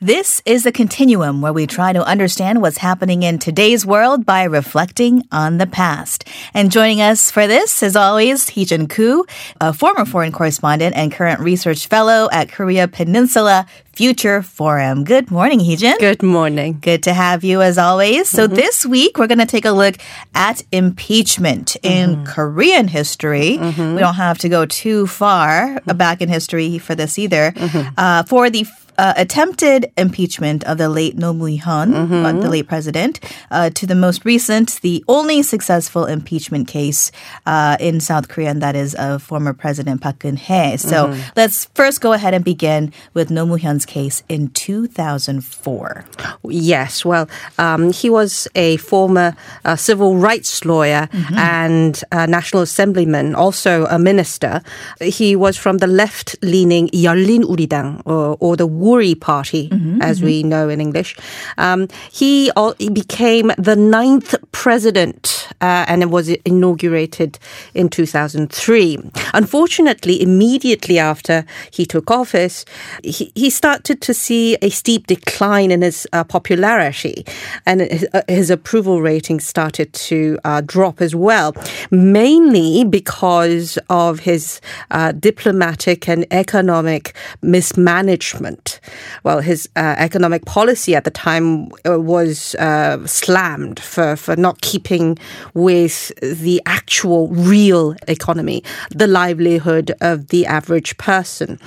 This 0.00 0.40
is 0.46 0.62
the 0.62 0.70
continuum 0.70 1.42
where 1.42 1.52
we 1.52 1.66
try 1.66 1.92
to 1.92 2.04
understand 2.04 2.62
what's 2.62 2.78
happening 2.78 3.24
in 3.24 3.40
today's 3.40 3.84
world 3.84 4.24
by 4.24 4.44
reflecting 4.44 5.24
on 5.32 5.58
the 5.58 5.66
past. 5.66 6.24
And 6.54 6.70
joining 6.70 7.00
us 7.00 7.32
for 7.32 7.48
this, 7.48 7.82
as 7.82 7.96
always, 7.96 8.48
Heejun 8.50 8.88
Koo, 8.88 9.26
a 9.60 9.72
former 9.72 10.04
foreign 10.04 10.30
correspondent 10.30 10.94
and 10.94 11.10
current 11.10 11.40
research 11.40 11.88
fellow 11.88 12.28
at 12.30 12.48
Korea 12.48 12.86
Peninsula 12.86 13.66
Future 13.92 14.40
Forum. 14.40 15.02
Good 15.02 15.32
morning, 15.32 15.58
Heejun. 15.58 15.98
Good 15.98 16.22
morning. 16.22 16.78
Good 16.80 17.02
to 17.02 17.12
have 17.12 17.42
you 17.42 17.60
as 17.60 17.76
always. 17.76 18.28
So 18.28 18.46
mm-hmm. 18.46 18.54
this 18.54 18.86
week 18.86 19.18
we're 19.18 19.26
going 19.26 19.38
to 19.38 19.46
take 19.46 19.64
a 19.64 19.72
look 19.72 19.96
at 20.32 20.62
impeachment 20.70 21.74
in 21.82 22.10
mm-hmm. 22.10 22.24
Korean 22.24 22.86
history. 22.86 23.58
Mm-hmm. 23.58 23.94
We 23.94 23.98
don't 23.98 24.14
have 24.14 24.38
to 24.38 24.48
go 24.48 24.64
too 24.64 25.08
far 25.08 25.80
back 25.80 26.22
in 26.22 26.28
history 26.28 26.78
for 26.78 26.94
this 26.94 27.18
either. 27.18 27.52
Uh, 27.96 28.22
for 28.22 28.48
the 28.48 28.64
uh, 28.98 29.14
attempted 29.16 29.90
impeachment 29.96 30.64
of 30.64 30.76
the 30.76 30.88
late 30.88 31.16
No 31.16 31.32
Han, 31.32 31.92
mm-hmm. 31.92 32.26
Uh, 32.26 32.32
the 32.32 32.50
late 32.50 32.66
president, 32.66 33.20
uh, 33.50 33.70
to 33.70 33.86
the 33.86 33.94
most 33.94 34.24
recent, 34.24 34.80
the 34.82 35.04
only 35.08 35.42
successful 35.42 36.04
impeachment 36.04 36.66
case 36.66 37.12
uh, 37.46 37.76
in 37.78 38.00
South 38.00 38.28
Korea, 38.28 38.50
and 38.50 38.60
that 38.60 38.74
is 38.74 38.94
of 38.96 39.22
former 39.22 39.52
President 39.52 40.00
Park 40.00 40.18
Geun-hye. 40.18 40.76
So 40.76 41.06
mm-hmm. 41.06 41.20
let's 41.36 41.66
first 41.74 42.00
go 42.00 42.12
ahead 42.12 42.34
and 42.34 42.44
begin 42.44 42.92
with 43.14 43.30
Roh 43.30 43.46
Moo-hyun's 43.46 43.86
case 43.86 44.22
in 44.28 44.48
2004. 44.48 46.04
Yes, 46.44 47.04
well, 47.04 47.28
um, 47.58 47.92
he 47.92 48.10
was 48.10 48.48
a 48.56 48.76
former 48.78 49.36
uh, 49.64 49.76
civil 49.76 50.16
rights 50.16 50.64
lawyer 50.64 51.08
mm-hmm. 51.12 51.38
and 51.38 52.02
national 52.12 52.62
assemblyman, 52.62 53.34
also 53.34 53.86
a 53.86 53.98
minister. 53.98 54.60
He 55.00 55.36
was 55.36 55.56
from 55.56 55.78
the 55.78 55.86
left-leaning 55.86 56.88
Yeolin 56.88 57.44
Uridang, 57.44 58.02
or, 58.04 58.36
or 58.40 58.56
the 58.56 58.66
Party, 59.14 59.68
as 60.00 60.22
we 60.22 60.42
know 60.42 60.68
in 60.68 60.80
English. 60.80 61.16
Um, 61.58 61.88
he, 62.10 62.50
he 62.78 62.90
became 62.90 63.52
the 63.58 63.76
ninth 63.76 64.34
president, 64.52 65.48
uh, 65.60 65.84
and 65.88 66.02
it 66.02 66.10
was 66.10 66.28
inaugurated 66.28 67.38
in 67.74 67.88
2003. 67.88 68.98
Unfortunately, 69.34 70.22
immediately 70.22 70.98
after 70.98 71.44
he 71.70 71.84
took 71.86 72.10
office, 72.10 72.64
he, 73.04 73.30
he 73.34 73.50
started 73.50 74.00
to 74.00 74.14
see 74.14 74.56
a 74.62 74.70
steep 74.70 75.06
decline 75.06 75.70
in 75.70 75.82
his 75.82 76.06
uh, 76.12 76.24
popularity, 76.24 77.24
and 77.66 77.80
his, 77.80 78.06
uh, 78.14 78.22
his 78.28 78.50
approval 78.50 79.00
rating 79.02 79.40
started 79.40 79.92
to 79.92 80.38
uh, 80.44 80.60
drop 80.64 81.00
as 81.00 81.14
well, 81.14 81.54
mainly 81.90 82.84
because 82.84 83.78
of 83.90 84.20
his 84.20 84.60
uh, 84.90 85.12
diplomatic 85.12 86.08
and 86.08 86.26
economic 86.30 87.14
mismanagement. 87.42 88.77
Well, 89.24 89.40
his 89.40 89.68
uh, 89.76 89.94
economic 89.98 90.44
policy 90.44 90.94
at 90.94 91.04
the 91.04 91.10
time 91.10 91.68
uh, 91.86 92.00
was 92.00 92.54
uh, 92.56 93.06
slammed 93.06 93.80
for, 93.80 94.16
for 94.16 94.36
not 94.36 94.60
keeping 94.60 95.18
with 95.54 96.12
the 96.20 96.62
actual 96.66 97.28
real 97.28 97.94
economy, 98.06 98.62
the 98.90 99.06
livelihood 99.06 99.92
of 100.00 100.28
the 100.28 100.46
average 100.46 100.96
person. 100.98 101.58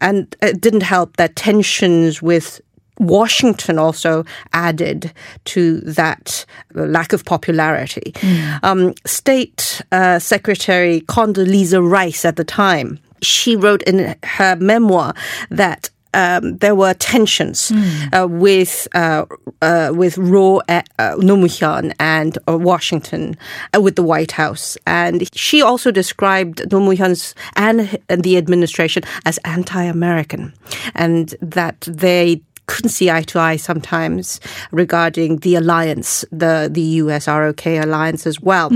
And 0.00 0.34
it 0.42 0.60
didn't 0.60 0.82
help 0.82 1.16
that 1.16 1.36
tensions 1.36 2.22
with 2.22 2.60
Washington 2.98 3.78
also 3.78 4.24
added 4.52 5.12
to 5.46 5.80
that 5.80 6.44
lack 6.74 7.12
of 7.12 7.24
popularity. 7.24 8.14
Um, 8.62 8.94
State 9.04 9.82
uh, 9.92 10.18
Secretary 10.18 11.00
Condoleezza 11.02 11.82
Rice 11.82 12.24
at 12.24 12.36
the 12.36 12.44
time, 12.44 12.98
she 13.22 13.56
wrote 13.56 13.82
in 13.82 14.14
her 14.22 14.56
memoir 14.56 15.14
that 15.50 15.90
um, 16.14 16.56
there 16.58 16.74
were 16.74 16.94
tensions 16.94 17.72
uh, 18.12 18.26
with 18.28 18.88
uh, 18.94 19.24
uh, 19.62 19.92
with 19.94 20.16
Roh 20.18 20.60
uh, 20.68 20.82
Roh 20.98 21.36
Moo-hyun 21.36 21.92
and 21.98 22.38
uh, 22.48 22.56
Washington 22.56 23.36
uh, 23.74 23.80
with 23.80 23.96
the 23.96 24.02
White 24.02 24.32
House, 24.32 24.78
and 24.86 25.28
she 25.36 25.62
also 25.62 25.90
described 25.90 26.62
Roh 26.72 26.80
Moo-hyun's 26.80 27.34
and, 27.56 27.98
and 28.08 28.22
the 28.22 28.36
administration 28.36 29.02
as 29.24 29.38
anti-American, 29.44 30.52
and 30.94 31.34
that 31.40 31.80
they 31.82 32.40
couldn't 32.74 32.90
see 32.90 33.08
eye 33.10 33.22
to 33.22 33.38
eye 33.38 33.56
sometimes 33.56 34.40
regarding 34.72 35.30
the 35.46 35.54
alliance, 35.54 36.24
the 36.42 36.68
the 36.78 36.86
US 37.02 37.28
ROK 37.28 37.64
alliance 37.66 38.26
as 38.26 38.40
well. 38.40 38.68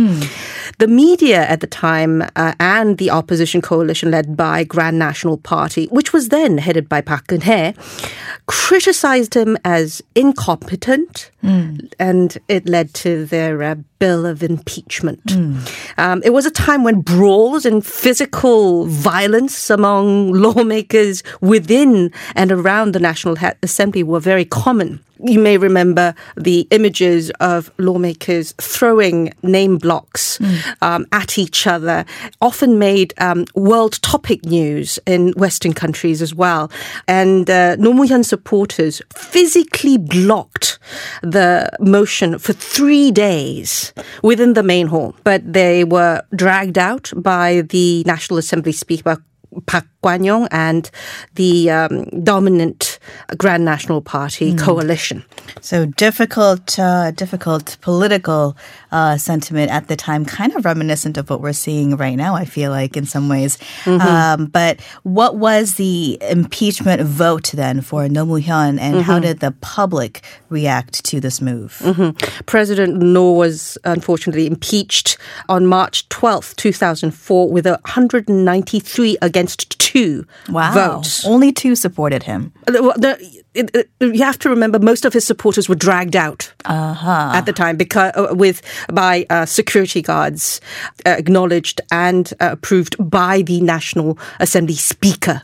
The 0.78 0.86
media 0.86 1.40
at 1.54 1.60
the 1.60 1.66
time 1.66 2.22
uh, 2.36 2.52
and 2.60 2.98
the 2.98 3.10
opposition 3.10 3.60
coalition 3.60 4.10
led 4.12 4.36
by 4.36 4.62
Grand 4.74 4.98
National 4.98 5.36
Party, 5.36 5.84
which 5.98 6.12
was 6.12 6.28
then 6.28 6.58
headed 6.58 6.88
by 6.88 7.00
Park 7.00 7.26
Geun-hye, 7.26 7.74
criticized 8.46 9.34
him 9.34 9.58
as 9.64 10.00
incompetent, 10.14 11.30
and 11.98 12.38
it 12.48 12.68
led 12.68 12.94
to 12.94 13.24
their 13.26 13.54
uh, 13.62 13.74
bill 13.98 14.26
of 14.26 14.42
impeachment. 14.42 15.32
Um, 15.96 16.22
it 16.24 16.30
was 16.30 16.46
a 16.46 16.50
time 16.50 16.84
when 16.84 17.00
brawls 17.00 17.64
and 17.66 17.84
physical 17.84 18.86
violence 18.86 19.70
among 19.70 20.32
lawmakers 20.44 21.22
within 21.40 22.12
and 22.34 22.52
around 22.52 22.92
the 22.92 23.00
National 23.00 23.36
Assembly 23.62 24.02
were 24.02 24.20
very 24.20 24.44
common. 24.44 25.00
You 25.20 25.38
may 25.38 25.58
remember 25.58 26.14
the 26.36 26.66
images 26.70 27.30
of 27.40 27.70
lawmakers 27.78 28.54
throwing 28.60 29.32
name 29.42 29.78
blocks 29.78 30.38
um, 30.80 31.06
at 31.12 31.38
each 31.38 31.66
other, 31.66 32.04
often 32.40 32.78
made 32.78 33.14
um, 33.18 33.44
world 33.54 34.00
topic 34.02 34.44
news 34.44 34.98
in 35.06 35.32
Western 35.32 35.72
countries 35.72 36.22
as 36.22 36.34
well. 36.34 36.70
And 37.06 37.48
uh, 37.50 37.76
supporters 38.22 39.02
physically 39.14 39.98
blocked 39.98 40.78
the 41.22 41.70
motion 41.80 42.38
for 42.38 42.52
three 42.52 43.10
days 43.10 43.92
within 44.22 44.54
the 44.54 44.62
main 44.62 44.86
hall, 44.86 45.14
but 45.24 45.52
they 45.52 45.84
were 45.84 46.22
dragged 46.34 46.78
out 46.78 47.12
by 47.16 47.62
the 47.62 48.04
National 48.06 48.38
Assembly 48.38 48.72
Speaker 48.72 49.22
Park 49.66 49.86
Kwan-yong 50.02 50.48
and 50.50 50.90
the 51.34 51.70
um, 51.70 52.04
dominant 52.22 52.87
A 53.28 53.36
grand 53.36 53.64
National 53.64 54.00
Party 54.00 54.54
coalition. 54.56 55.24
So 55.60 55.86
difficult, 55.86 56.78
uh, 56.78 57.10
difficult 57.12 57.76
political 57.80 58.56
uh, 58.92 59.16
sentiment 59.16 59.70
at 59.70 59.88
the 59.88 59.96
time, 59.96 60.24
kind 60.24 60.54
of 60.54 60.64
reminiscent 60.64 61.16
of 61.16 61.30
what 61.30 61.40
we're 61.40 61.52
seeing 61.52 61.96
right 61.96 62.16
now. 62.16 62.34
I 62.34 62.44
feel 62.44 62.70
like 62.70 62.96
in 62.96 63.06
some 63.06 63.28
ways. 63.28 63.58
Um, 63.86 64.46
but 64.46 64.80
what 65.02 65.36
was 65.36 65.74
the 65.74 66.18
impeachment 66.22 67.02
vote 67.02 67.50
then 67.54 67.80
for 67.80 68.02
Roh 68.02 68.08
Moo-hyun, 68.24 68.78
and 68.78 69.02
how 69.02 69.18
did 69.18 69.40
the 69.40 69.52
public 69.60 70.22
react 70.48 71.04
to 71.06 71.20
this 71.20 71.40
move? 71.40 71.82
President 72.46 73.02
Noh 73.02 73.32
was 73.32 73.76
unfortunately 73.84 74.46
impeached 74.46 75.16
on 75.48 75.66
March 75.66 76.08
12th, 76.08 76.56
2004, 76.56 77.50
with 77.50 77.66
193 77.66 79.16
against 79.22 79.78
two 79.78 80.26
Wow, 80.48 80.72
votes. 80.72 81.24
only 81.26 81.52
two 81.52 81.74
supported 81.74 82.22
him. 82.24 82.52
The- 82.98 83.18
it- 83.54 83.70
it- 83.74 83.90
you 84.00 84.24
have 84.24 84.38
to 84.40 84.48
remember, 84.50 84.78
most 84.80 85.04
of 85.04 85.12
his 85.12 85.24
supporters 85.24 85.68
were 85.68 85.76
dragged 85.76 86.16
out 86.16 86.52
at 87.36 87.46
the 87.46 87.52
time 87.52 87.76
because 87.76 88.10
uh, 88.16 88.34
with 88.34 88.60
by 88.92 89.24
uh, 89.30 89.46
security 89.46 90.02
guards, 90.02 90.60
uh, 91.06 91.10
acknowledged 91.10 91.80
and 91.92 92.32
uh, 92.40 92.48
approved 92.52 92.96
by 92.98 93.42
the 93.42 93.60
National 93.60 94.18
Assembly 94.40 94.74
Speaker. 94.74 95.42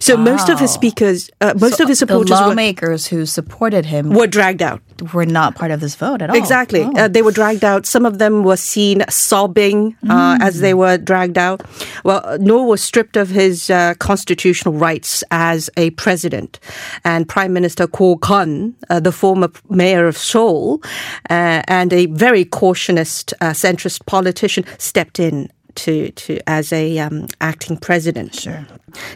So 0.00 0.16
most 0.16 0.48
of 0.48 0.58
his 0.58 0.72
speakers, 0.72 1.30
uh, 1.40 1.54
most 1.58 1.80
of 1.80 1.88
his 1.88 2.00
The 2.00 2.06
supporters 2.06 2.30
were, 2.30 2.48
lawmakers 2.48 3.06
who 3.06 3.26
supported 3.26 3.86
him 3.86 4.10
were 4.10 4.26
dragged 4.26 4.62
out. 4.62 4.80
were 5.12 5.26
not 5.26 5.54
part 5.54 5.70
of 5.70 5.80
this 5.80 5.94
vote 5.94 6.22
at 6.22 6.30
all. 6.30 6.36
Exactly. 6.36 6.82
Oh. 6.82 6.92
Uh, 6.96 7.08
they 7.08 7.22
were 7.22 7.32
dragged 7.32 7.64
out. 7.64 7.86
Some 7.86 8.04
of 8.04 8.18
them 8.18 8.44
were 8.44 8.56
seen 8.56 9.04
sobbing 9.08 9.96
uh, 10.08 10.38
as 10.40 10.60
they 10.60 10.74
were 10.74 10.98
dragged 10.98 11.38
out. 11.38 11.62
Well, 12.04 12.38
Noh 12.40 12.64
was 12.64 12.82
stripped 12.82 13.16
of 13.16 13.28
his 13.28 13.70
uh, 13.70 13.94
constitutional 13.98 14.74
rights 14.74 15.24
as 15.30 15.70
a 15.76 15.90
president. 15.90 16.58
And 17.04 17.28
Prime 17.28 17.52
Minister 17.52 17.86
Goh 17.86 18.20
Kun, 18.20 18.74
uh, 18.90 19.00
the 19.00 19.12
former 19.12 19.48
mayor 19.68 20.06
of 20.06 20.16
Seoul, 20.16 20.82
uh, 21.30 21.62
and 21.68 21.92
a 21.92 22.06
very 22.06 22.44
cautionist 22.44 23.34
uh, 23.40 23.50
centrist 23.50 24.06
politician, 24.06 24.64
stepped 24.78 25.18
in. 25.20 25.50
To, 25.84 26.10
to 26.10 26.38
as 26.46 26.72
a 26.72 26.98
um, 26.98 27.26
acting 27.40 27.76
president, 27.76 28.34
Sure. 28.34 28.66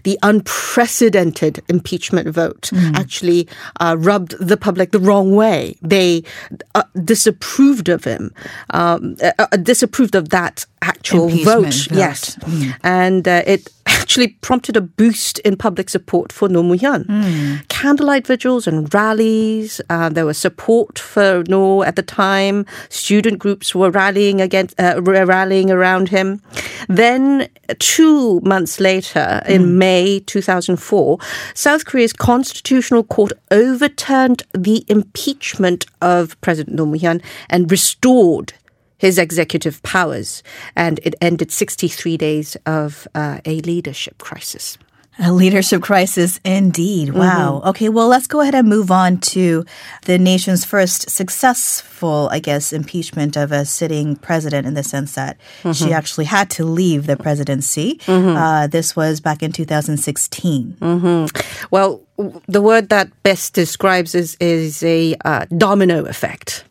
the 0.05 0.17
unprecedented 0.23 1.61
impeachment 1.69 2.29
vote 2.29 2.71
Mm. 2.73 2.95
actually 2.97 3.49
uh, 3.81 3.97
rubbed 3.99 4.35
the 4.41 4.57
public 4.57 4.91
the 4.93 5.01
wrong 5.01 5.35
way. 5.35 5.75
They 5.83 6.23
uh, 6.75 6.85
disapproved 7.05 7.89
of 7.89 8.05
him, 8.05 8.31
um, 8.71 9.17
uh, 9.23 9.33
uh, 9.39 9.57
disapproved 9.57 10.15
of 10.15 10.29
that 10.29 10.67
actual 10.83 11.29
vote. 11.29 11.65
vote. 11.65 11.89
Yes. 11.93 12.39
And 12.83 13.27
uh, 13.27 13.43
it 13.47 13.71
actually 13.87 14.29
prompted 14.29 14.77
a 14.77 14.81
boost 14.81 15.39
in 15.41 15.57
public 15.57 15.89
support 15.89 16.33
for 16.33 16.49
No 16.49 16.63
Mu-hyun. 16.63 17.67
Candlelight 17.69 18.27
vigils 18.27 18.67
and 18.67 18.93
rallies. 18.93 19.81
Uh, 19.89 20.09
there 20.09 20.27
was 20.27 20.39
support 20.39 20.99
for 20.99 21.45
No 21.49 21.83
at 21.83 21.97
the 21.97 22.03
time. 22.03 22.67
Student 22.89 23.39
groups 23.39 23.75
were 23.75 23.91
rallying 23.91 24.41
against, 24.41 24.79
uh, 24.81 25.01
rallying 25.03 25.71
around 25.71 26.09
him. 26.09 26.43
Then, 26.89 27.49
two 27.79 28.41
months 28.41 28.81
later, 28.81 29.43
in 29.47 29.79
May 29.79 30.21
2004, 30.21 31.19
South 31.55 31.85
Korea's 31.85 32.13
constitutional 32.13 33.05
court 33.05 33.33
overturned 33.51 34.43
the 34.53 34.85
impeachment 34.89 35.87
of 36.01 36.41
President 36.41 36.77
No 36.77 36.87
Mu-hyun 36.87 37.23
and 37.49 37.71
restored 37.71 38.53
his 39.03 39.19
executive 39.19 39.77
powers, 39.83 40.43
and 40.77 40.99
it 41.03 41.15
ended 41.21 41.51
63 41.51 42.17
days 42.17 42.57
of 42.67 43.07
uh, 43.15 43.39
a 43.45 43.61
leadership 43.63 44.17
crisis. 44.19 44.79
A 45.19 45.31
leadership 45.31 45.83
crisis 45.83 46.41
indeed. 46.43 47.09
Mm-hmm. 47.09 47.19
Wow. 47.19 47.63
Okay, 47.71 47.91
well, 47.91 48.09
let's 48.09 48.27
go 48.27 48.41
ahead 48.41 48.55
and 48.55 48.67
move 48.67 48.91
on 48.91 49.19
to 49.35 49.65
the 50.07 50.19
nation's 50.19 50.65
first 50.65 51.11
successful, 51.11 52.29
I 52.33 52.39
guess, 52.41 52.73
impeachment 52.73 53.37
of 53.37 53.53
a 53.53 53.65
sitting 53.67 54.17
president 54.17 54.67
in 54.67 54.75
the 54.75 54.83
sense 54.83 55.15
that 55.21 55.37
Mm-hmm. 55.63 55.73
she 55.73 55.93
actually 55.93 56.25
had 56.25 56.49
to 56.57 56.65
leave 56.65 57.07
the 57.07 57.17
presidency. 57.17 58.01
Uh, 58.09 58.67
this 58.69 58.97
was 58.97 59.21
back 59.21 59.43
in 59.43 59.53
2016. 59.53 60.77
Well, 61.71 62.01
w- 62.17 62.41
the 62.49 62.63
word 62.63 62.89
that 62.89 63.07
best 63.23 63.53
describes 63.55 64.15
is 64.15 64.37
is 64.41 64.83
a 64.83 65.15
uh, 65.25 65.45
domino 65.57 66.05
effect. 66.07 66.65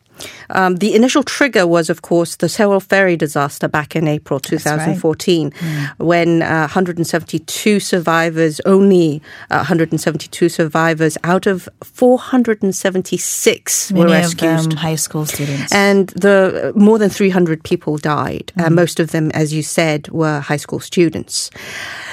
Um, 0.50 0.76
the 0.76 0.94
initial 0.94 1.22
trigger 1.22 1.66
was, 1.66 1.90
of 1.90 2.02
course, 2.02 2.36
the 2.36 2.46
Sewol 2.46 2.82
ferry 2.82 3.16
disaster 3.16 3.68
back 3.68 3.94
in 3.96 4.08
April 4.08 4.40
2014, 4.40 5.52
when 5.98 6.42
uh, 6.42 6.60
172 6.62 7.80
survivors, 7.80 8.60
only 8.64 9.22
uh, 9.50 9.56
172 9.56 10.48
survivors 10.48 11.18
out 11.24 11.46
of 11.46 11.68
476 11.82 13.92
were 13.92 14.06
Many 14.06 14.24
of 14.24 14.40
rescued. 14.40 14.78
high 14.78 14.96
school 14.96 15.26
students. 15.26 15.72
And 15.72 16.08
the 16.08 16.72
more 16.74 16.98
than 16.98 17.10
300 17.10 17.62
people 17.64 17.98
died. 17.98 18.52
And 18.56 18.74
most 18.74 19.00
of 19.00 19.10
them, 19.10 19.30
as 19.32 19.52
you 19.52 19.62
said, 19.62 20.08
were 20.08 20.40
high 20.40 20.56
school 20.56 20.80
students. 20.80 21.50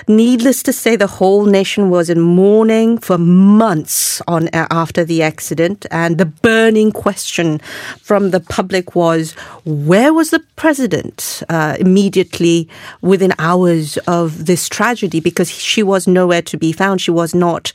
Needless 0.07 0.63
to 0.63 0.73
say, 0.73 0.95
the 0.95 1.07
whole 1.07 1.45
nation 1.45 1.89
was 1.89 2.09
in 2.09 2.19
mourning 2.19 2.97
for 2.97 3.17
months 3.17 4.21
on 4.27 4.47
uh, 4.49 4.67
after 4.71 5.03
the 5.03 5.21
accident. 5.21 5.85
And 5.91 6.17
the 6.17 6.25
burning 6.25 6.91
question 6.91 7.59
from 8.01 8.18
the 8.19 8.39
public 8.39 8.95
was, 8.95 9.31
where 9.65 10.13
was 10.13 10.29
the 10.29 10.43
president 10.55 11.43
uh, 11.49 11.75
immediately 11.79 12.67
within 13.01 13.33
hours 13.39 13.97
of 14.07 14.45
this 14.45 14.67
tragedy? 14.67 15.19
Because 15.19 15.49
she 15.49 15.81
was 15.83 16.07
nowhere 16.07 16.41
to 16.43 16.57
be 16.57 16.71
found. 16.71 17.01
She 17.01 17.11
was 17.11 17.33
not 17.33 17.71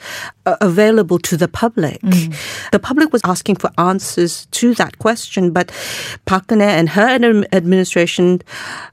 uh, 0.47 0.57
available 0.61 1.19
to 1.21 1.37
the 1.37 1.49
public. 1.49 2.01
The 2.73 2.79
public 2.79 3.13
was 3.13 3.23
asking 3.25 3.57
for 3.57 3.71
answers 3.79 4.47
to 4.59 4.75
that 4.75 4.99
question, 4.99 5.51
but 5.51 5.73
Park 6.27 6.49
Geun-hye 6.49 6.77
and 6.81 6.89
her 6.91 7.09
ad- 7.17 7.49
administration 7.53 8.43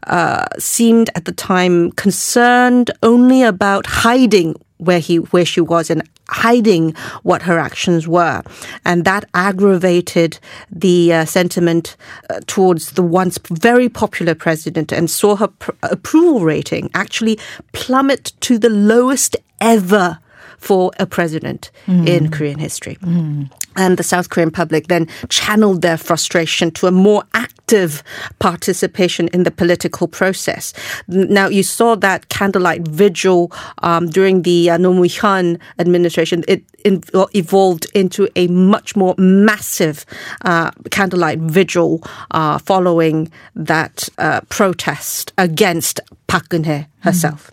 uh, 0.08 0.46
seemed 0.58 1.10
at 1.16 1.26
the 1.26 1.32
time 1.32 1.92
concerned 1.92 2.92
only 3.04 3.44
about 3.44 3.86
hiding 3.86 4.56
where 4.82 5.00
he 5.00 5.18
where 5.18 5.46
she 5.46 5.62
was 5.62 5.90
and 5.90 6.02
hiding 6.30 6.94
what 7.24 7.42
her 7.44 7.60
actions 7.60 8.08
were. 8.08 8.42
And 8.84 9.06
that 9.06 9.26
aggravated 9.34 10.40
the 10.72 11.14
uh, 11.14 11.26
sentiment 11.26 11.96
uh, 12.30 12.40
towards 12.48 12.92
the 12.92 13.04
once 13.04 13.38
very 13.50 13.90
popular 13.90 14.34
president 14.36 14.92
and 14.92 15.10
saw 15.10 15.36
her 15.36 15.48
pr- 15.48 15.72
approval 15.84 16.42
rating 16.42 16.90
actually 16.94 17.38
plummet 17.74 18.32
to 18.42 18.58
the 18.58 18.70
lowest 18.70 19.36
ever 19.60 20.18
for 20.58 20.92
a 21.00 21.06
president 21.06 21.72
in 21.88 22.30
Korean 22.30 22.60
history. 22.60 22.98
And 23.76 23.98
the 23.98 24.04
South 24.04 24.30
Korean 24.30 24.52
public 24.52 24.88
then 24.88 25.08
channeled 25.30 25.82
their 25.82 25.98
frustration 25.98 26.72
to 26.72 26.88
a 26.88 26.92
more 26.92 27.24
active 27.34 28.04
participation 28.40 29.30
in 29.30 29.44
the 29.44 29.52
political 29.52 30.08
process. 30.08 30.74
Now, 31.08 31.48
you 31.48 31.64
saw 31.64 31.96
that 31.96 32.28
candlelight 32.30 32.88
vigil 32.88 33.52
um, 33.82 34.10
during 34.10 34.42
the 34.42 34.72
uh, 34.72 34.78
No 34.78 34.94
Mu-hyun 34.94 35.58
administration. 35.80 36.44
It 36.48 36.64
in- 36.84 37.04
evolved 37.34 37.86
into 37.94 38.28
a 38.36 38.48
much 38.48 38.96
more 38.96 39.16
massive 39.18 40.06
uh, 40.44 40.72
candlelight 40.90 41.40
vigil 41.40 42.04
uh, 42.32 42.58
following 42.58 43.32
that 43.56 44.10
uh, 44.18 44.42
protest 44.50 45.32
against 45.38 46.02
Park 46.28 46.50
Geun-hye 46.50 46.88
herself. 47.00 47.52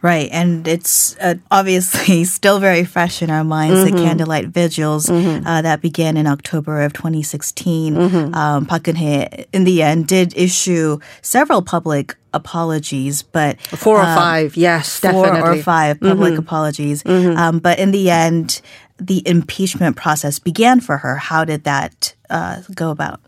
Right, 0.00 0.28
and 0.30 0.68
it's 0.68 1.16
uh, 1.18 1.34
obviously 1.50 2.22
still 2.38 2.60
very 2.60 2.84
fresh 2.84 3.20
in 3.20 3.30
our 3.30 3.42
minds. 3.42 3.80
Mm-hmm. 3.80 3.96
The 3.96 4.02
candlelight 4.02 4.46
vigils 4.46 5.10
uh, 5.10 5.62
that 5.62 5.80
began 5.80 6.16
in 6.16 6.26
October 6.28 6.82
of 6.82 6.92
2016. 6.92 7.94
Mm-hmm. 7.94 8.34
Um, 8.34 8.66
Park 8.66 8.84
Geun-hye, 8.84 9.46
in 9.52 9.64
the 9.64 9.82
end, 9.82 10.06
did 10.06 10.36
issue 10.36 11.00
several 11.20 11.62
public 11.62 12.16
apologies, 12.32 13.22
but 13.22 13.60
Four 13.60 13.98
or 13.98 14.04
um, 14.04 14.16
five, 14.16 14.56
yes, 14.56 15.00
four 15.00 15.10
definitely. 15.10 15.40
Mm-hmm. 15.40 15.58
or 15.58 15.62
five 15.62 16.00
public 16.00 16.38
apologies. 16.38 17.04
Um, 17.04 17.58
but 17.58 17.80
in 17.80 17.90
the 17.90 18.10
end, 18.10 18.60
the 18.98 19.26
impeachment 19.26 19.96
process 19.96 20.38
began 20.38 20.80
for 20.80 20.98
her. 20.98 21.16
How 21.16 21.44
did 21.44 21.64
that 21.64 22.14
uh, 22.30 22.62
go 22.74 22.90
about? 22.90 23.20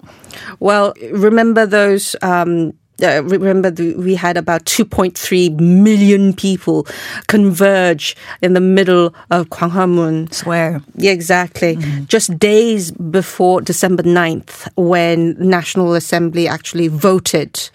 Well, 0.58 0.94
remember 1.12 1.66
those. 1.66 2.16
Um, 2.22 2.74
uh, 3.02 3.22
remember, 3.24 3.70
the, 3.70 3.94
we 3.94 4.14
had 4.14 4.36
about 4.36 4.64
2.3 4.64 5.58
million 5.60 6.32
people 6.32 6.86
converge 7.26 8.16
in 8.42 8.54
the 8.54 8.60
middle 8.60 9.14
of 9.30 9.48
Gwanghwamun. 9.48 10.32
Swear. 10.32 10.82
Yeah, 10.96 11.12
exactly. 11.12 11.76
Just 12.06 12.38
days 12.38 12.90
before 12.90 13.60
December 13.60 14.02
9th, 14.02 14.68
when 14.76 15.36
National 15.38 15.94
Assembly 15.94 16.48
actually 16.48 16.88
voted 16.88 17.70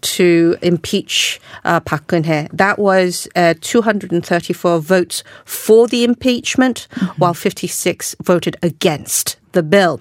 to 0.00 0.56
impeach 0.62 1.40
uh, 1.64 1.80
Park 1.80 2.06
Geun-hye. 2.06 2.48
That 2.52 2.78
was 2.78 3.28
uh, 3.36 3.54
234 3.60 4.80
votes 4.80 5.24
for 5.44 5.86
the 5.88 6.04
impeachment, 6.04 6.88
while 7.16 7.34
56 7.34 8.16
voted 8.22 8.56
against 8.62 9.36
the 9.58 9.62
bill. 9.64 10.00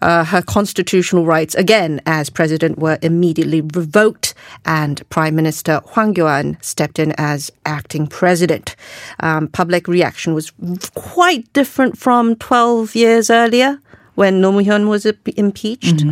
Uh, 0.00 0.24
her 0.24 0.42
constitutional 0.42 1.26
rights, 1.26 1.54
again, 1.54 2.00
as 2.06 2.30
president, 2.30 2.78
were 2.78 2.98
immediately 3.02 3.60
revoked, 3.60 4.34
and 4.64 5.06
Prime 5.10 5.34
Minister 5.36 5.80
Hwang 5.92 6.14
Kyo-an 6.14 6.56
stepped 6.62 6.98
in 6.98 7.12
as 7.18 7.52
acting 7.66 8.06
president. 8.06 8.74
Um, 9.20 9.48
public 9.48 9.86
reaction 9.86 10.32
was 10.34 10.50
quite 10.94 11.52
different 11.52 11.98
from 11.98 12.36
12 12.36 12.96
years 12.96 13.28
earlier 13.30 13.78
when 14.14 14.40
No 14.40 14.50
Mu-hyun 14.50 14.88
was 14.88 15.04
impeached. 15.36 16.02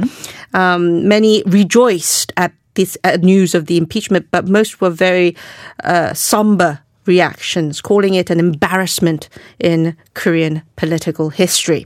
Um, 0.53 1.09
many 1.09 1.43
rejoiced 1.47 2.33
at 2.37 2.53
this 2.75 2.99
uh, 3.03 3.17
news 3.23 3.55
of 3.55 3.65
the 3.67 3.79
impeachment, 3.79 4.27
but 4.31 4.47
most 4.47 4.81
were 4.81 4.91
very 4.91 5.37
uh, 5.85 6.13
somber 6.13 6.81
reactions, 7.07 7.81
calling 7.81 8.15
it 8.15 8.31
an 8.31 8.39
embarrassment 8.39 9.29
in 9.59 9.97
Korean 10.15 10.63
political 10.77 11.31
history. 11.31 11.85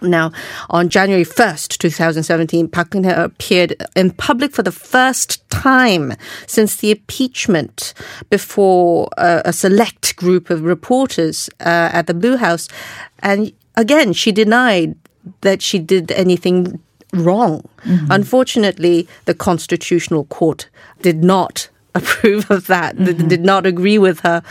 Now, 0.00 0.32
on 0.70 0.88
January 0.88 1.24
1st, 1.24 1.78
2017, 1.78 2.68
Park 2.68 2.90
Geun-hye 2.90 3.10
appeared 3.10 3.74
in 3.96 4.12
public 4.12 4.52
for 4.52 4.62
the 4.62 4.72
first 4.72 5.48
time 5.50 6.14
since 6.46 6.76
the 6.76 6.92
impeachment 6.92 7.94
before 8.30 9.08
uh, 9.16 9.42
a 9.44 9.52
select 9.52 10.16
group 10.16 10.50
of 10.50 10.62
reporters 10.62 11.50
uh, 11.60 11.90
at 11.92 12.06
the 12.06 12.14
Blue 12.14 12.36
House. 12.36 12.68
And 13.20 13.52
again, 13.76 14.12
she 14.12 14.30
denied 14.30 14.94
that 15.40 15.62
she 15.62 15.78
did 15.78 16.12
anything 16.12 16.80
wrong. 17.12 17.68
Unfortunately, 18.10 19.08
the 19.24 19.34
Constitutional 19.34 20.24
Court 20.26 20.68
did 21.02 21.24
not 21.24 21.68
approve 21.94 22.50
of 22.50 22.66
that, 22.66 22.96
did 22.96 23.40
not 23.40 23.66
agree 23.66 23.98
with 23.98 24.20
her. 24.20 24.42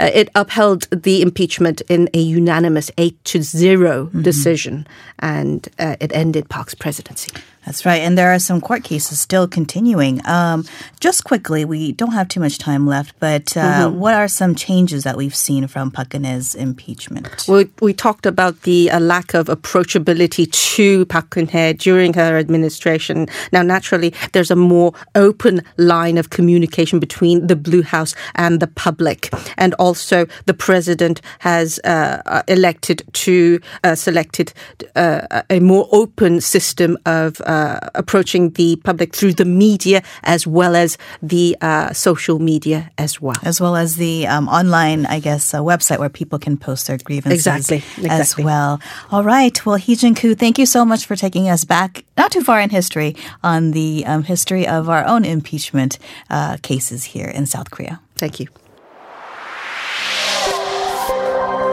Uh, 0.00 0.10
it 0.14 0.30
upheld 0.34 0.88
the 0.90 1.20
impeachment 1.20 1.82
in 1.82 2.08
a 2.14 2.18
unanimous 2.18 2.90
8 2.96 3.24
to 3.24 3.42
0 3.42 4.06
decision, 4.22 4.86
and 5.18 5.68
uh, 5.78 5.96
it 6.00 6.10
ended 6.14 6.48
Park's 6.48 6.74
presidency. 6.74 7.30
That's 7.64 7.86
right. 7.86 8.02
And 8.02 8.18
there 8.18 8.32
are 8.32 8.38
some 8.38 8.60
court 8.60 8.82
cases 8.82 9.20
still 9.20 9.46
continuing. 9.46 10.20
Um, 10.26 10.64
just 11.00 11.24
quickly, 11.24 11.64
we 11.64 11.92
don't 11.92 12.12
have 12.12 12.28
too 12.28 12.40
much 12.40 12.58
time 12.58 12.86
left, 12.86 13.14
but 13.20 13.56
uh, 13.56 13.88
what 13.90 14.14
are 14.14 14.28
some 14.28 14.54
changes 14.54 15.04
that 15.04 15.16
we've 15.16 15.34
seen 15.34 15.66
from 15.68 15.90
Park 15.90 16.14
impeachment? 16.14 17.46
We, 17.46 17.70
we 17.80 17.94
talked 17.94 18.26
about 18.26 18.62
the 18.62 18.90
uh, 18.90 18.98
lack 19.00 19.34
of 19.34 19.46
approachability 19.46 20.50
to 20.50 21.06
Park 21.06 21.30
Geun-hye 21.30 21.72
during 21.74 22.14
her 22.14 22.36
administration. 22.36 23.28
Now, 23.52 23.62
naturally, 23.62 24.12
there's 24.32 24.50
a 24.50 24.56
more 24.56 24.92
open 25.14 25.62
line 25.76 26.18
of 26.18 26.30
communication 26.30 26.98
between 26.98 27.46
the 27.46 27.56
Blue 27.56 27.82
House 27.82 28.14
and 28.34 28.60
the 28.60 28.66
public. 28.66 29.30
And 29.56 29.74
also, 29.74 30.26
the 30.46 30.54
president 30.54 31.20
has 31.40 31.78
uh, 31.84 32.22
uh, 32.26 32.42
elected 32.48 33.02
to 33.12 33.60
uh, 33.84 33.94
selected 33.94 34.52
uh, 34.96 35.42
a 35.48 35.60
more 35.60 35.88
open 35.92 36.40
system 36.40 36.98
of 37.06 37.40
uh, 37.52 37.78
approaching 37.94 38.50
the 38.60 38.76
public 38.88 39.14
through 39.14 39.34
the 39.34 39.44
media 39.44 40.02
as 40.22 40.46
well 40.46 40.74
as 40.74 40.90
the 41.22 41.56
uh, 41.60 41.92
social 41.92 42.38
media 42.38 42.90
as 42.98 43.20
well. 43.20 43.40
As 43.42 43.60
well 43.60 43.76
as 43.76 43.96
the 43.96 44.26
um, 44.26 44.48
online, 44.48 45.06
I 45.06 45.20
guess, 45.20 45.54
uh, 45.54 45.60
website 45.60 45.98
where 45.98 46.08
people 46.08 46.38
can 46.38 46.56
post 46.56 46.86
their 46.86 46.98
grievances 46.98 47.46
Exactly, 47.46 48.08
as 48.08 48.36
well. 48.36 48.80
All 49.10 49.24
right. 49.24 49.54
Well, 49.66 49.76
Hee 49.76 49.96
Jin 49.96 50.14
Koo, 50.14 50.34
thank 50.34 50.58
you 50.58 50.66
so 50.66 50.84
much 50.84 51.06
for 51.06 51.16
taking 51.16 51.48
us 51.48 51.64
back, 51.64 52.04
not 52.16 52.32
too 52.32 52.42
far 52.42 52.60
in 52.60 52.70
history, 52.70 53.14
on 53.42 53.72
the 53.72 54.04
um, 54.06 54.22
history 54.24 54.66
of 54.66 54.88
our 54.88 55.04
own 55.04 55.24
impeachment 55.24 55.98
uh, 56.30 56.56
cases 56.62 57.04
here 57.04 57.28
in 57.28 57.46
South 57.46 57.70
Korea. 57.70 58.00
Thank 58.16 58.40
you. 58.40 58.48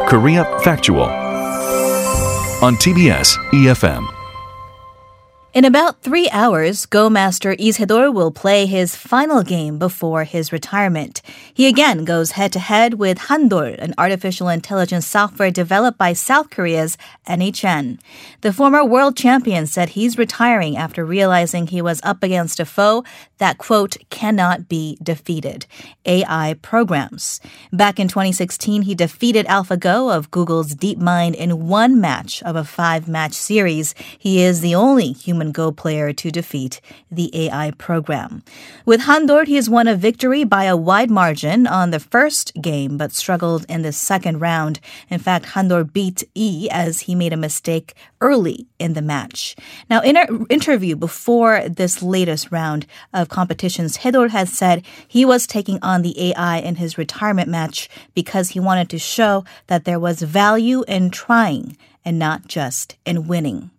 Korea 0.09 0.43
Factual 0.63 1.09
on 2.61 2.75
TBS 2.75 3.37
EFM. 3.53 4.18
In 5.51 5.65
about 5.65 6.03
three 6.03 6.29
hours, 6.29 6.85
Go 6.85 7.09
Master 7.09 7.55
Se-dol 7.57 8.13
will 8.13 8.29
play 8.29 8.67
his 8.67 8.95
final 8.95 9.41
game 9.41 9.79
before 9.79 10.23
his 10.23 10.51
retirement. 10.51 11.23
He 11.51 11.65
again 11.67 12.05
goes 12.05 12.31
head 12.31 12.53
to 12.53 12.59
head 12.59 12.93
with 12.93 13.17
Handol, 13.17 13.75
an 13.79 13.95
artificial 13.97 14.47
intelligence 14.47 15.07
software 15.07 15.49
developed 15.49 15.97
by 15.97 16.13
South 16.13 16.51
Korea's 16.51 16.99
NHN. 17.27 17.97
The 18.41 18.53
former 18.53 18.85
world 18.85 19.17
champion 19.17 19.65
said 19.65 19.89
he's 19.89 20.19
retiring 20.19 20.77
after 20.77 21.03
realizing 21.03 21.65
he 21.65 21.81
was 21.81 21.99
up 22.03 22.21
against 22.21 22.59
a 22.59 22.65
foe 22.65 23.03
that, 23.39 23.57
quote, 23.57 23.97
cannot 24.11 24.69
be 24.69 24.99
defeated 25.01 25.65
AI 26.05 26.57
programs. 26.61 27.41
Back 27.73 27.99
in 27.99 28.07
2016, 28.07 28.83
he 28.83 28.93
defeated 28.93 29.47
AlphaGo 29.47 30.15
of 30.15 30.29
Google's 30.29 30.75
DeepMind 30.75 31.33
in 31.33 31.67
one 31.67 31.99
match 31.99 32.43
of 32.43 32.55
a 32.55 32.63
five 32.63 33.07
match 33.07 33.33
series. 33.33 33.95
He 34.19 34.43
is 34.43 34.61
the 34.61 34.75
only 34.75 35.11
human 35.13 35.38
Go 35.51 35.71
player 35.71 36.13
to 36.13 36.31
defeat 36.31 36.81
the 37.09 37.29
AI 37.33 37.71
program. 37.71 38.43
With 38.85 39.01
Handol, 39.01 39.45
he 39.45 39.55
has 39.55 39.69
won 39.69 39.87
a 39.87 39.95
victory 39.95 40.43
by 40.43 40.65
a 40.65 40.77
wide 40.77 41.09
margin 41.09 41.65
on 41.65 41.91
the 41.91 41.99
first 41.99 42.53
game, 42.61 42.97
but 42.97 43.11
struggled 43.13 43.65
in 43.67 43.81
the 43.81 43.91
second 43.91 44.39
round. 44.39 44.79
In 45.09 45.19
fact, 45.19 45.47
Handol 45.47 45.91
beat 45.91 46.23
E 46.35 46.67
as 46.71 47.01
he 47.01 47.15
made 47.15 47.33
a 47.33 47.37
mistake 47.37 47.95
early 48.21 48.67
in 48.77 48.93
the 48.93 49.01
match. 49.01 49.55
Now, 49.89 50.01
in 50.01 50.17
an 50.17 50.45
interview 50.49 50.95
before 50.95 51.67
this 51.67 52.03
latest 52.03 52.51
round 52.51 52.85
of 53.13 53.29
competitions, 53.29 53.97
Hedor 53.97 54.29
has 54.29 54.51
said 54.51 54.85
he 55.07 55.25
was 55.25 55.47
taking 55.47 55.79
on 55.81 56.01
the 56.01 56.31
AI 56.31 56.57
in 56.57 56.75
his 56.75 56.97
retirement 56.97 57.49
match 57.49 57.89
because 58.13 58.49
he 58.49 58.59
wanted 58.59 58.89
to 58.89 58.99
show 58.99 59.43
that 59.67 59.85
there 59.85 59.99
was 59.99 60.21
value 60.21 60.83
in 60.87 61.09
trying 61.09 61.77
and 62.05 62.17
not 62.17 62.47
just 62.47 62.97
in 63.05 63.27
winning. 63.27 63.69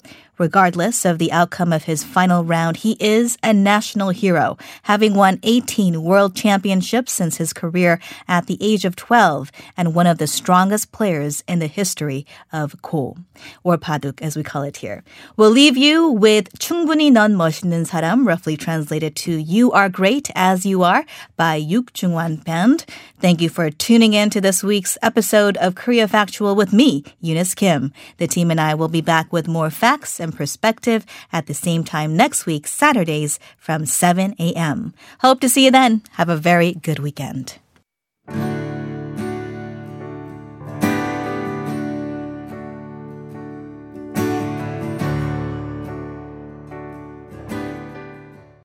Regardless 0.41 1.05
of 1.05 1.19
the 1.19 1.31
outcome 1.33 1.71
of 1.71 1.85
his 1.85 2.03
final 2.03 2.45
round, 2.45 2.79
he 2.79 2.97
is 2.99 3.37
a 3.43 3.53
national 3.53 4.09
hero, 4.09 4.57
having 4.85 5.13
won 5.13 5.39
18 5.43 6.03
world 6.03 6.35
championships 6.35 7.13
since 7.13 7.37
his 7.37 7.53
career 7.53 8.01
at 8.27 8.47
the 8.47 8.57
age 8.59 8.87
of 8.87 8.97
12 8.97 9.53
and 9.77 9.95
one 9.95 10.07
of 10.07 10.17
the 10.17 10.27
strongest 10.27 10.93
players 10.93 11.45
in 11.47 11.59
the 11.59 11.67
history 11.67 12.25
of 12.55 12.81
Go, 12.81 13.19
or 13.63 13.77
Baduk 13.77 14.23
as 14.23 14.35
we 14.35 14.43
call 14.43 14.63
it 14.63 14.79
here. 14.79 15.05
We'll 15.37 15.51
leave 15.51 15.77
you 15.77 16.09
with 16.09 16.49
충분히 16.59 17.11
넌 17.11 17.37
멋있는 17.37 17.85
사람, 17.85 18.27
roughly 18.27 18.57
translated 18.57 19.15
to 19.17 19.37
You 19.37 19.73
Are 19.73 19.91
Great 19.91 20.31
As 20.35 20.65
You 20.65 20.83
Are 20.85 21.05
by 21.37 21.57
Yuk 21.57 21.93
Joongwan 21.93 22.43
Band. 22.45 22.87
Thank 23.21 23.43
you 23.43 23.51
for 23.51 23.69
tuning 23.69 24.15
in 24.15 24.31
to 24.31 24.41
this 24.41 24.65
week's 24.65 24.97
episode 25.03 25.59
of 25.59 25.75
Korea 25.75 26.09
Factual 26.09 26.57
with 26.57 26.73
me, 26.73 27.05
Eunice 27.21 27.55
Kim. 27.55 27.93
The 28.17 28.27
team 28.27 28.51
and 28.51 28.59
I 28.59 28.75
will 28.75 28.89
be 28.89 29.03
back 29.03 29.31
with 29.31 29.47
more 29.47 29.69
facts 29.69 30.19
and 30.19 30.30
Perspective 30.33 31.05
at 31.33 31.47
the 31.47 31.55
same 31.55 31.85
time 31.85 32.17
next 32.17 32.47
week, 32.47 32.67
Saturdays 32.67 33.39
from 33.57 33.87
7 33.87 34.35
a.m. 34.39 34.95
Hope 35.21 35.41
to 35.41 35.49
see 35.49 35.65
you 35.65 35.71
then. 35.71 36.03
Have 36.13 36.29
a 36.29 36.37
very 36.37 36.75
good 36.75 36.99
weekend. 36.99 37.59